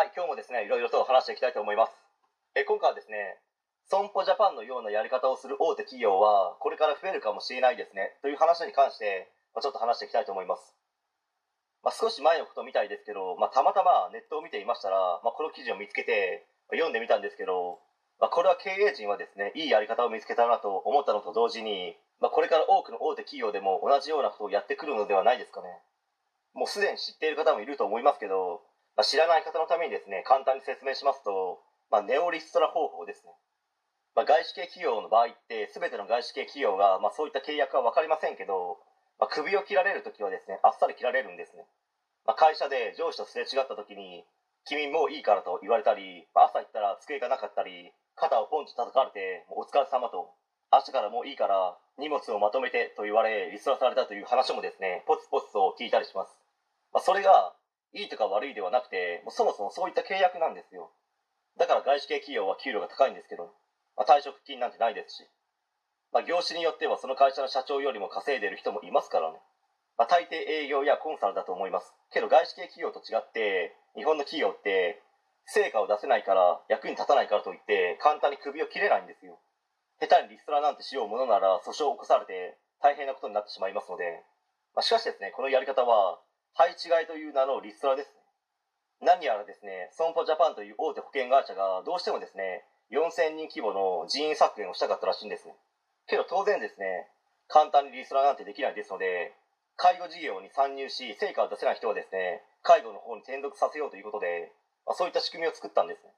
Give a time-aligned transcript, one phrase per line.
[0.00, 1.92] はい、今日もですね、いろいろと話していきたいと思います。
[2.56, 3.36] え今回はですね、
[3.84, 10.72] 損保ジャパンのようなやり方をする大手企業は、これから増えるかもしれないですね、という話に関して、まあ、ちょっと話していきたいと思います。
[11.84, 17.76] まあ、少し前のことみたいですけど、まあ、たまたまネットを見ていましたら、ま、この記事を見つけて、ま読んでみたんですけど、
[18.24, 21.94] まあ、これは経営陣はですね、いいやり方を見つけたなと思ったのと同時に、
[22.24, 25.68] ま、これから多くの大手企業でも同じようなことをやってくるのではないですかね。
[26.54, 28.62] もうすでに知っている方もいると思いますけど、
[29.00, 31.56] まあ、知らない方のためにですね、簡単に説明しますと、
[31.88, 33.32] まあ、ネオリストラ方法ですね。
[34.12, 38.76] まあ、外資系企業の場合って、全ての外資系企業が、まあ、そういった契約は分かりませんけど、
[39.16, 41.64] まあ、首を切られるときはですね、あっさり切られるんですね。
[42.28, 44.28] まあ、会社で上司とすれ違ったときに、
[44.68, 50.28] 君もういいからと言われたり、まあ、朝行ったら机がなかったり、肩をポンと叩かれて、もうお疲れ様と、
[50.76, 56.36] 明日からもういいから荷物をまとめてと言われ、リストラされたという話もですね、ポツポツと聞いたりします。
[56.92, 57.56] まあ、それが、
[57.92, 60.90] いいとか悪いではなくて、もうそもそもそういった契約なんですよ。
[61.58, 63.52] だから外資系企業は給料が高いんですけど、
[63.96, 65.26] まあ、退職金なんてないですし、
[66.12, 69.38] まあ、業種によってはその会社の社長よりも稼いでる人もいますからね。
[69.98, 71.92] まあ、大抵営業やコンサルだと思います。
[72.12, 75.02] けど外資系企業と違って、日本の企業って、
[75.46, 79.38] 成果を出せないから、役に立たないからといって、簡単に首を切れないんですよ。
[80.00, 84.24] 下手にリストラなんてしようものなら訴訟を起こされて大変なことになってしまいますので、
[84.74, 86.18] まあ、しかしですね、このやり方は、
[86.54, 88.20] 配置換えという名のリストラですね。
[89.00, 95.54] 何やらですね、損保ジャパンという大手保険会社がどうしてもですね、4000人規模の人員削減をしたかったらしいんですね。
[96.06, 97.08] けど当然ですね、
[97.48, 99.32] 簡単にリストラなんてできないですので、
[99.76, 104.52] 介護事業に参入し、成果を出せない人はですね、介護の方に転属させようということで、
[104.84, 106.12] まあ、そういった仕組みを作ったんですね。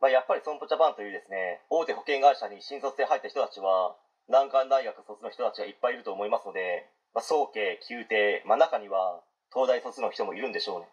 [0.00, 3.96] まあ、やっぱり損保ジャパンというですね、大手保険会社に新卒で入った人たちは、
[4.28, 10.88] 難関大学卒の人たちがいっぱいいると思いますので、まあ、早慶、宮廷、まあ、中には東大卒の人もいるんでしょうね。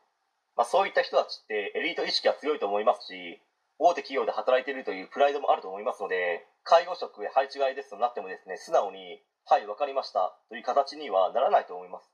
[0.56, 3.42] まあ、そういった人たちってエリート意識が強いと思いますし、
[3.80, 12.10] 大手企業で働いているというプライドもあると思いますので、介護職へ配置換えですとなってもですね、素直に、はい、わかりましたという形にはならないと思います。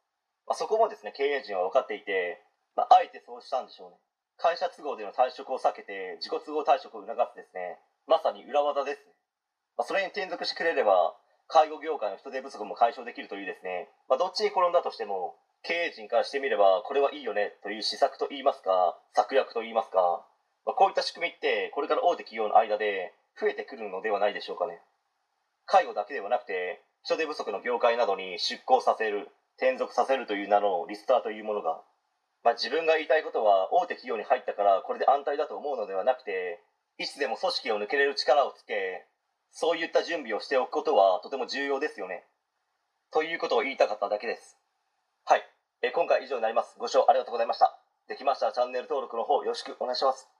[0.47, 2.41] まあ、そこもですね、経営陣は分かっていて、
[2.75, 3.97] まあ、あえてそうしたんでしょうね。
[4.37, 7.77] 会社都合での退職を避けて、自己都合退職を促すですね、
[8.07, 9.13] まさに裏技ですね。
[9.77, 11.13] まあ、それに転属してくれれば、
[11.47, 20.25] 介護業界の人手不足も解消できるというですね、まあ、どっちに転んだとしても、経営陣からしてみれば、これはいいよねという施策と言いますか、策略と言いますか、
[20.65, 24.81] まあ、こういった仕組みって、これから大手企業の間で増えてくるのではないでしょうかね。
[25.65, 31.81] 介護だけではなくて、人手不足の業界などに出向させる、転属させるという名のリストラというものが、
[32.43, 36.61] まあ、自分が言いたいことは大手企業に入ったからこれで安泰だと思うのではなくて、
[36.97, 39.05] いつでも組織を抜けれる力をつけ、
[39.51, 42.23] そういった準備をしておくことはとても重要ですよね。
[43.11, 44.57] ということを言いたかっただけです。
[45.81, 46.75] え今回以上になります。
[46.77, 47.79] ご視聴ありがとうございました。
[48.09, 50.38] できましたらチャンネル登録の方よろしくお願いします。